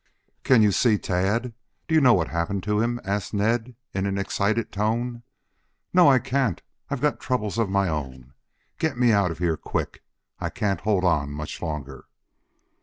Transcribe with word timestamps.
"Can 0.43 0.63
you 0.63 0.71
see 0.71 0.97
Tad? 0.97 1.53
Do 1.87 1.93
you 1.93 2.01
know 2.01 2.15
what 2.15 2.29
happened 2.29 2.63
to 2.63 2.79
him?" 2.81 2.99
asked 3.03 3.35
Ned, 3.35 3.75
in 3.93 4.07
an 4.07 4.17
excited 4.17 4.71
tone. 4.71 5.21
"No, 5.93 6.07
I 6.07 6.17
can't. 6.17 6.63
I've 6.89 7.01
got 7.01 7.19
troubles 7.19 7.59
of 7.59 7.69
my 7.69 7.87
own. 7.87 8.33
Get 8.79 8.97
me 8.97 9.11
out 9.11 9.29
of 9.29 9.37
here 9.37 9.57
quick. 9.57 10.01
I 10.39 10.49
can't 10.49 10.81
hold 10.81 11.03
on 11.05 11.31
much 11.31 11.61
longer." 11.61 12.05